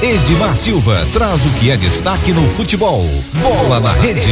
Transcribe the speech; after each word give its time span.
Edmar 0.00 0.54
Silva 0.54 1.04
traz 1.12 1.44
o 1.44 1.58
que 1.58 1.72
é 1.72 1.76
destaque 1.76 2.30
no 2.30 2.48
futebol. 2.50 3.02
Bola 3.42 3.80
na 3.80 3.90
rede. 3.90 4.30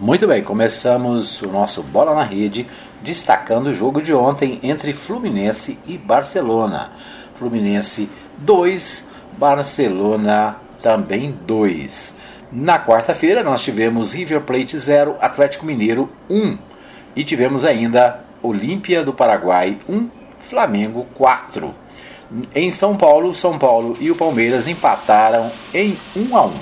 Muito 0.00 0.26
bem, 0.26 0.42
começamos 0.42 1.40
o 1.42 1.46
nosso 1.46 1.80
Bola 1.80 2.12
na 2.12 2.24
Rede 2.24 2.66
destacando 3.00 3.68
o 3.68 3.74
jogo 3.74 4.02
de 4.02 4.12
ontem 4.12 4.58
entre 4.64 4.92
Fluminense 4.92 5.78
e 5.86 5.96
Barcelona. 5.96 6.90
Fluminense 7.36 8.10
2, 8.38 9.06
Barcelona 9.38 10.56
também 10.82 11.38
2. 11.46 12.12
Na 12.50 12.80
quarta-feira 12.84 13.44
nós 13.44 13.62
tivemos 13.62 14.12
River 14.12 14.40
Plate 14.40 14.76
0, 14.76 15.18
Atlético 15.20 15.64
Mineiro 15.64 16.10
1 16.28 16.58
e 17.14 17.22
tivemos 17.22 17.64
ainda 17.64 18.22
Olímpia 18.42 19.04
do 19.04 19.12
Paraguai 19.12 19.78
1, 19.88 20.10
Flamengo 20.40 21.06
4. 21.14 21.72
Em 22.54 22.70
São 22.70 22.96
Paulo, 22.96 23.34
São 23.34 23.58
Paulo 23.58 23.96
e 23.98 24.10
o 24.10 24.14
Palmeiras 24.14 24.68
empataram 24.68 25.50
em 25.74 25.96
1 26.16 26.36
a 26.36 26.46
1. 26.46 26.52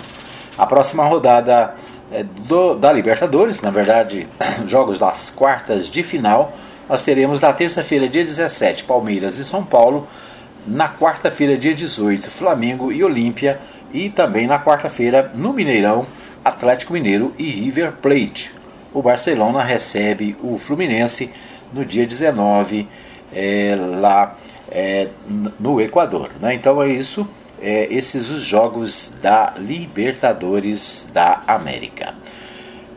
A 0.57 0.67
próxima 0.67 1.05
rodada 1.05 1.75
é, 2.11 2.23
do, 2.23 2.75
da 2.75 2.91
Libertadores, 2.91 3.61
na 3.61 3.71
verdade, 3.71 4.27
jogos 4.67 4.99
das 4.99 5.29
quartas 5.29 5.91
de 5.91 6.03
final, 6.03 6.53
nós 6.89 7.03
teremos 7.03 7.41
na 7.41 7.53
terça-feira, 7.53 8.09
dia 8.09 8.25
17, 8.25 8.85
Palmeiras 8.85 9.39
e 9.39 9.45
São 9.45 9.63
Paulo, 9.63 10.09
na 10.67 10.89
quarta-feira, 10.89 11.57
dia 11.57 11.75
18, 11.75 12.31
Flamengo 12.31 12.91
e 12.91 13.05
Olímpia, 13.05 13.61
e 13.93 14.09
também 14.09 14.47
na 14.47 14.59
quarta-feira, 14.59 15.31
no 15.35 15.53
Mineirão, 15.53 16.07
Atlético 16.43 16.95
Mineiro 16.95 17.35
e 17.39 17.45
River 17.45 17.93
Plate. 18.01 18.55
O 18.93 19.03
Barcelona 19.03 19.63
recebe 19.63 20.35
o 20.43 20.59
Fluminense 20.59 21.31
no 21.73 21.85
dia 21.85 22.07
19, 22.07 22.89
é, 23.35 23.77
lá 24.01 24.35
é, 24.71 25.09
no 25.59 25.81
Equador. 25.81 26.31
Né? 26.41 26.55
Então 26.55 26.83
é 26.83 26.89
isso 26.89 27.29
é, 27.61 27.89
esses 27.91 28.31
os 28.31 28.43
jogos 28.43 29.13
da 29.21 29.55
Libertadores 29.57 31.09
da 31.13 31.43
América. 31.47 32.15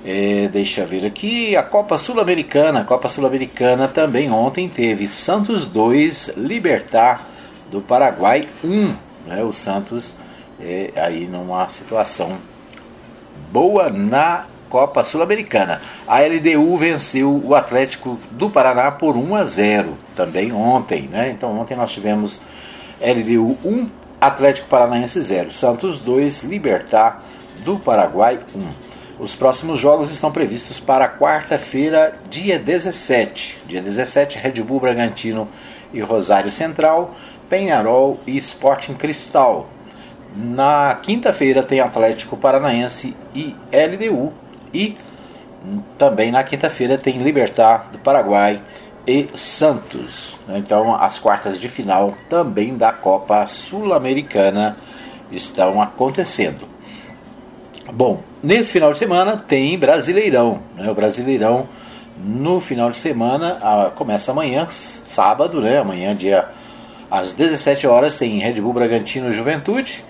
É, 0.03 0.49
deixa 0.51 0.81
eu 0.81 0.87
ver 0.87 1.05
aqui, 1.05 1.55
a 1.55 1.63
Copa 1.63 1.97
Sul-Americana. 1.97 2.81
A 2.81 2.83
Copa 2.83 3.07
Sul-Americana 3.07 3.87
também 3.87 4.31
ontem 4.31 4.67
teve 4.67 5.07
Santos 5.07 5.65
2, 5.65 6.33
Libertar 6.37 7.27
do 7.69 7.81
Paraguai 7.81 8.47
1. 8.63 8.95
Né? 9.27 9.43
O 9.43 9.53
Santos 9.53 10.17
é, 10.59 10.91
aí 10.95 11.27
numa 11.27 11.67
situação 11.69 12.37
boa 13.51 13.89
na 13.89 14.45
Copa 14.71 15.03
Sul-Americana. 15.03 15.81
A 16.07 16.21
LDU 16.21 16.77
venceu 16.77 17.41
o 17.43 17.53
Atlético 17.53 18.17
do 18.31 18.49
Paraná 18.49 18.89
por 18.89 19.17
1 19.17 19.35
a 19.35 19.43
0 19.43 19.97
também 20.15 20.53
ontem. 20.53 21.09
Né? 21.09 21.29
Então 21.29 21.59
ontem 21.59 21.75
nós 21.75 21.91
tivemos 21.91 22.41
LDU 23.01 23.57
1, 23.65 23.89
Atlético 24.21 24.69
Paranaense 24.69 25.21
0, 25.21 25.51
Santos 25.51 25.99
2, 25.99 26.43
Libertar 26.43 27.21
do 27.65 27.77
Paraguai 27.77 28.39
1. 28.55 28.91
Os 29.19 29.35
próximos 29.35 29.77
jogos 29.77 30.09
estão 30.09 30.31
previstos 30.31 30.79
para 30.79 31.07
quarta-feira, 31.07 32.13
dia 32.29 32.57
17. 32.57 33.63
Dia 33.67 33.81
17, 33.81 34.39
Red 34.39 34.63
Bull 34.63 34.79
Bragantino 34.79 35.49
e 35.93 35.99
Rosário 35.99 36.49
Central, 36.49 37.13
Penharol 37.49 38.21
e 38.25 38.37
Sporting 38.37 38.93
Cristal. 38.93 39.67
Na 40.33 40.97
quinta-feira 41.03 41.61
tem 41.61 41.81
Atlético 41.81 42.37
Paranaense 42.37 43.13
e 43.35 43.53
LDU 43.69 44.31
e 44.73 44.95
também 45.97 46.31
na 46.31 46.43
quinta-feira 46.43 46.97
tem 46.97 47.19
Libertar 47.19 47.89
do 47.91 47.99
Paraguai 47.99 48.61
e 49.05 49.27
Santos. 49.35 50.35
Então, 50.49 50.95
as 50.95 51.19
quartas 51.19 51.59
de 51.59 51.67
final 51.69 52.13
também 52.29 52.77
da 52.77 52.91
Copa 52.91 53.45
Sul-Americana 53.47 54.77
estão 55.31 55.81
acontecendo. 55.81 56.67
Bom, 57.91 58.21
nesse 58.41 58.71
final 58.71 58.91
de 58.91 58.97
semana 58.97 59.37
tem 59.37 59.77
Brasileirão. 59.77 60.59
Né? 60.75 60.89
O 60.89 60.95
Brasileirão 60.95 61.67
no 62.17 62.59
final 62.59 62.91
de 62.91 62.97
semana 62.97 63.57
a, 63.61 63.91
começa 63.91 64.31
amanhã, 64.31 64.67
sábado, 64.69 65.59
né? 65.61 65.79
Amanhã, 65.79 66.15
dia 66.15 66.47
às 67.09 67.33
17 67.33 67.87
horas, 67.87 68.15
tem 68.15 68.39
Red 68.39 68.61
Bull 68.61 68.73
Bragantino 68.73 69.31
Juventude. 69.31 70.03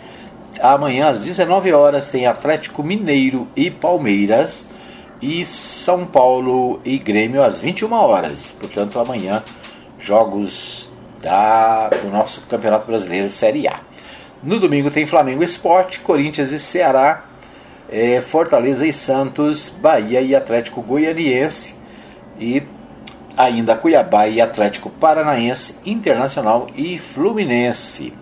Amanhã, 0.62 1.10
às 1.10 1.24
19 1.24 1.74
horas, 1.74 2.08
tem 2.08 2.28
Atlético 2.28 2.84
Mineiro 2.84 3.48
e 3.56 3.72
Palmeiras 3.72 4.68
e 5.20 5.44
São 5.44 6.06
Paulo 6.06 6.80
e 6.86 7.00
Grêmio 7.00 7.42
às 7.42 7.60
21 7.60 7.92
horas. 7.94 8.56
Portanto, 8.60 9.00
amanhã, 9.00 9.44
jogos 9.98 10.92
da, 11.20 11.90
do 11.90 12.12
nosso 12.12 12.42
Campeonato 12.42 12.86
Brasileiro 12.86 13.30
Série 13.30 13.68
A. 13.68 13.80
No 14.44 14.60
domingo 14.60 14.92
tem 14.92 15.06
Flamengo 15.06 15.44
Esporte, 15.44 16.00
Corinthians 16.00 16.52
e 16.52 16.60
Ceará, 16.60 17.26
é, 17.90 18.22
Fortaleza 18.22 18.86
e 18.86 18.94
Santos, 18.94 19.68
Bahia 19.68 20.22
e 20.22 20.36
Atlético 20.36 20.82
Goianiense 20.82 21.76
e 22.40 22.62
ainda 23.36 23.76
Cuiabá 23.76 24.28
e 24.28 24.40
Atlético 24.40 24.90
Paranaense, 24.90 25.78
Internacional 25.86 26.68
e 26.76 27.00
Fluminense. 27.00 28.14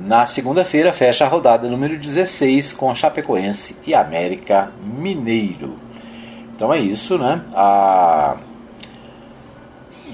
Na 0.00 0.26
segunda-feira 0.26 0.92
fecha 0.92 1.24
a 1.24 1.28
rodada 1.28 1.68
número 1.68 1.98
16 1.98 2.72
com 2.72 2.94
Chapecoense 2.94 3.76
e 3.86 3.94
América 3.94 4.70
Mineiro. 4.82 5.78
Então 6.54 6.72
é 6.72 6.78
isso, 6.78 7.18
né? 7.18 7.42
A 7.54 8.36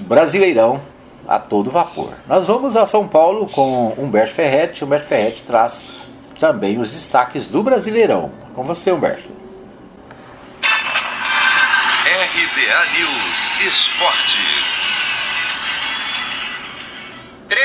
Brasileirão 0.01 0.81
a 1.27 1.39
todo 1.39 1.71
vapor. 1.71 2.13
Nós 2.27 2.47
vamos 2.47 2.75
a 2.75 2.85
São 2.85 3.07
Paulo 3.07 3.47
com 3.47 3.93
Humberto 3.97 4.33
Ferretti. 4.33 4.83
Humberto 4.83 5.05
Ferretti 5.05 5.43
traz 5.43 5.85
também 6.39 6.79
os 6.79 6.89
destaques 6.89 7.47
do 7.47 7.63
Brasileirão. 7.63 8.31
Com 8.55 8.63
você, 8.63 8.91
Humberto. 8.91 9.31
RBA 12.05 12.85
News 12.97 13.73
Esporte. 13.73 14.82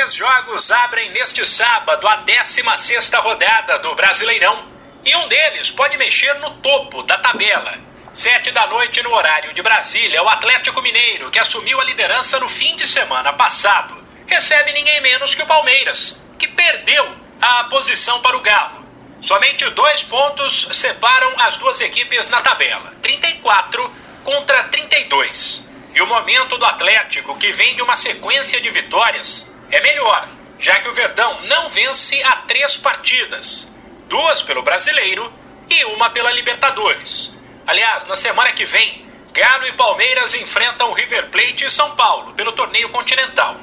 Três 0.09 0.15
jogos 0.17 0.71
abrem 0.71 1.13
neste 1.13 1.47
sábado 1.47 2.09
a 2.09 2.17
16 2.17 3.13
rodada 3.13 3.79
do 3.81 3.95
Brasileirão 3.95 4.67
e 5.05 5.15
um 5.15 5.29
deles 5.29 5.71
pode 5.71 5.99
mexer 5.99 6.33
no 6.37 6.55
topo 6.63 7.03
da 7.03 7.19
tabela. 7.19 7.75
Sete 8.15 8.51
da 8.51 8.67
noite 8.69 9.03
no 9.03 9.13
horário 9.13 9.53
de 9.53 9.61
Brasília, 9.61 10.23
o 10.23 10.29
Atlético 10.29 10.81
Mineiro, 10.81 11.31
que 11.31 11.39
assumiu 11.39 11.79
a 11.79 11.85
liderança 11.85 12.41
no 12.41 12.49
fim 12.49 12.75
de 12.77 12.87
semana 12.87 13.35
passado, 13.35 14.03
recebe 14.27 14.73
ninguém 14.73 14.99
menos 15.03 15.35
que 15.35 15.43
o 15.43 15.47
Palmeiras, 15.47 16.27
que 16.39 16.49
perdeu 16.49 17.15
a 17.39 17.65
posição 17.65 18.23
para 18.23 18.37
o 18.39 18.41
Galo. 18.41 18.87
Somente 19.21 19.69
dois 19.71 20.03
pontos 20.05 20.71
separam 20.73 21.39
as 21.41 21.59
duas 21.59 21.83
equipes 21.83 22.31
na 22.31 22.41
tabela: 22.41 22.95
34 23.03 23.95
contra 24.25 24.69
32. 24.69 25.69
E 25.95 26.01
o 26.01 26.07
momento 26.07 26.57
do 26.57 26.65
Atlético, 26.65 27.39
que 27.39 27.53
vem 27.53 27.77
de 27.77 27.83
uma 27.83 27.97
sequência 27.97 28.59
de 28.59 28.71
vitórias, 28.71 29.58
é 29.71 29.81
melhor, 29.81 30.29
já 30.59 30.81
que 30.81 30.89
o 30.89 30.95
Verdão 30.95 31.41
não 31.43 31.69
vence 31.69 32.23
há 32.23 32.37
três 32.43 32.77
partidas: 32.77 33.75
duas 34.09 34.43
pelo 34.43 34.63
Brasileiro 34.63 35.33
e 35.69 35.85
uma 35.87 36.11
pela 36.11 36.33
Libertadores. 36.33 37.37
Aliás, 37.67 38.07
na 38.07 38.17
semana 38.17 38.53
que 38.53 38.65
vem, 38.65 39.07
Galo 39.33 39.67
e 39.67 39.73
Palmeiras 39.75 40.35
enfrentam 40.35 40.93
River 40.93 41.29
Plate 41.31 41.67
e 41.67 41.71
São 41.71 41.95
Paulo 41.95 42.33
pelo 42.33 42.53
torneio 42.53 42.89
continental. 42.89 43.57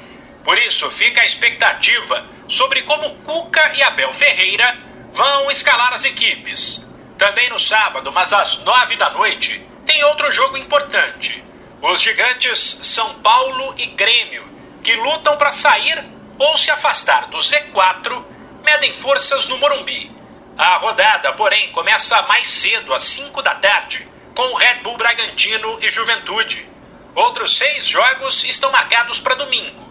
Por 0.43 0.57
isso, 0.59 0.89
fica 0.91 1.21
a 1.21 1.25
expectativa 1.25 2.23
sobre 2.47 2.83
como 2.83 3.15
Cuca 3.23 3.73
e 3.75 3.81
Abel 3.81 4.13
Ferreira 4.13 4.77
vão 5.11 5.49
escalar 5.49 5.93
as 5.93 6.05
equipes. 6.05 6.87
Também 7.17 7.49
no 7.49 7.57
sábado, 7.57 8.11
mas 8.11 8.31
às 8.31 8.59
nove 8.59 8.95
da 8.95 9.09
noite, 9.09 9.59
tem 9.85 10.03
outro 10.03 10.31
jogo 10.31 10.57
importante. 10.57 11.43
Os 11.81 12.01
gigantes 12.01 12.79
São 12.83 13.15
Paulo 13.15 13.73
e 13.77 13.87
Grêmio, 13.87 14.47
que 14.85 14.95
lutam 14.95 15.35
para 15.35 15.51
sair 15.51 16.05
ou 16.37 16.55
se 16.57 16.69
afastar 16.69 17.27
do 17.27 17.39
Z4, 17.39 18.23
medem 18.63 18.93
forças 18.93 19.47
no 19.47 19.57
Morumbi. 19.57 20.11
A 20.55 20.77
rodada, 20.77 21.33
porém, 21.33 21.71
começa 21.71 22.21
mais 22.21 22.47
cedo, 22.47 22.93
às 22.93 23.03
5 23.03 23.41
da 23.41 23.55
tarde, 23.55 24.07
com 24.35 24.53
Red 24.53 24.75
Bull 24.83 24.95
Bragantino 24.95 25.79
e 25.81 25.89
Juventude. 25.89 26.69
Outros 27.15 27.57
seis 27.57 27.87
jogos 27.87 28.43
estão 28.43 28.71
marcados 28.71 29.19
para 29.19 29.33
domingo. 29.33 29.83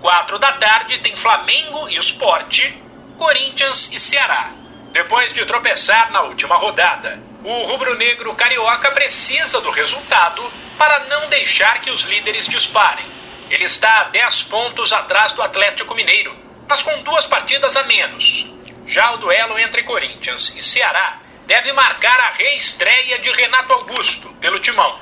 4 0.00 0.38
da 0.40 0.54
tarde 0.54 0.98
tem 0.98 1.16
Flamengo 1.16 1.88
e 1.88 1.96
Sport, 1.98 2.72
Corinthians 3.16 3.92
e 3.92 4.00
Ceará. 4.00 4.50
Depois 4.90 5.32
de 5.32 5.46
tropeçar 5.46 6.10
na 6.10 6.22
última 6.22 6.56
rodada, 6.56 7.22
o 7.44 7.62
rubro-negro 7.66 8.34
carioca 8.34 8.90
precisa 8.90 9.60
do 9.60 9.70
resultado 9.70 10.42
para 10.76 10.98
não 11.04 11.28
deixar 11.28 11.80
que 11.80 11.90
os 11.90 12.02
líderes 12.02 12.48
disparem. 12.48 13.21
Ele 13.50 13.64
está 13.64 14.00
a 14.00 14.04
10 14.04 14.44
pontos 14.44 14.92
atrás 14.92 15.32
do 15.32 15.42
Atlético 15.42 15.94
Mineiro, 15.94 16.36
mas 16.68 16.82
com 16.82 17.02
duas 17.02 17.26
partidas 17.26 17.76
a 17.76 17.82
menos. 17.84 18.46
Já 18.86 19.12
o 19.12 19.18
duelo 19.18 19.58
entre 19.58 19.82
Corinthians 19.84 20.54
e 20.56 20.62
Ceará 20.62 21.20
deve 21.46 21.72
marcar 21.72 22.18
a 22.20 22.32
reestreia 22.32 23.18
de 23.18 23.30
Renato 23.30 23.72
Augusto 23.72 24.28
pelo 24.40 24.60
timão. 24.60 24.98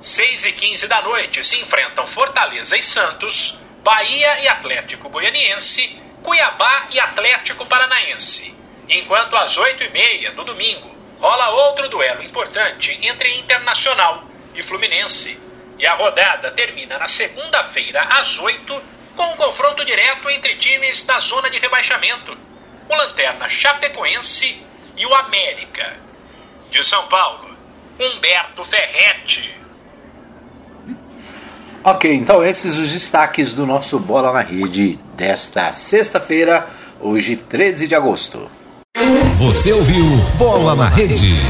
6 0.00 0.46
e 0.46 0.52
15 0.52 0.88
da 0.88 1.00
noite 1.02 1.44
se 1.44 1.60
enfrentam 1.60 2.06
Fortaleza 2.06 2.76
e 2.76 2.82
Santos, 2.82 3.58
Bahia 3.82 4.40
e 4.40 4.48
Atlético 4.48 5.08
Goianiense, 5.08 6.00
Cuiabá 6.22 6.86
e 6.90 7.00
Atlético 7.00 7.66
Paranaense. 7.66 8.54
Enquanto 8.88 9.36
às 9.36 9.56
8h30 9.56 10.30
do 10.32 10.44
domingo 10.44 10.92
rola 11.20 11.50
outro 11.50 11.88
duelo 11.88 12.22
importante 12.22 12.98
entre 13.00 13.38
Internacional 13.38 14.24
e 14.54 14.62
Fluminense. 14.62 15.38
E 15.82 15.86
a 15.86 15.94
rodada 15.94 16.52
termina 16.52 16.96
na 16.96 17.08
segunda-feira 17.08 18.04
às 18.04 18.38
8 18.38 18.80
com 19.16 19.24
um 19.24 19.36
confronto 19.36 19.84
direto 19.84 20.30
entre 20.30 20.54
times 20.54 21.04
da 21.04 21.18
zona 21.18 21.50
de 21.50 21.58
rebaixamento. 21.58 22.38
O 22.88 22.94
Lanterna 22.94 23.48
Chapecoense 23.48 24.62
e 24.96 25.04
o 25.04 25.12
América. 25.12 25.94
De 26.70 26.86
São 26.86 27.08
Paulo, 27.08 27.56
Humberto 27.98 28.64
Ferretti. 28.64 29.52
Ok, 31.82 32.14
então 32.14 32.44
esses 32.44 32.78
os 32.78 32.92
destaques 32.92 33.52
do 33.52 33.66
nosso 33.66 33.98
Bola 33.98 34.32
na 34.32 34.40
Rede 34.40 35.00
desta 35.16 35.72
sexta-feira, 35.72 36.68
hoje 37.00 37.34
13 37.34 37.88
de 37.88 37.96
agosto. 37.96 38.48
Você 39.36 39.72
ouviu 39.72 40.04
Bola 40.38 40.76
na 40.76 40.88
Rede. 40.88 41.40